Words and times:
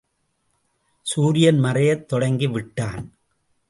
சூரியன் 1.01 1.59
மறையத் 1.63 2.05
தொடங்கி 2.05 2.47
விட்டான். 2.47 3.13